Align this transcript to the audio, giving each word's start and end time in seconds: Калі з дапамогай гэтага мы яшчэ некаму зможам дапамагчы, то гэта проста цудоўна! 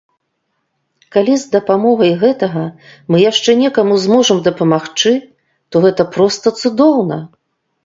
Калі 1.15 1.33
з 1.41 1.45
дапамогай 1.55 2.13
гэтага 2.23 2.63
мы 3.13 3.17
яшчэ 3.31 3.51
некаму 3.61 3.99
зможам 4.07 4.37
дапамагчы, 4.49 5.13
то 5.69 5.75
гэта 5.87 6.09
проста 6.19 6.57
цудоўна! 6.61 7.23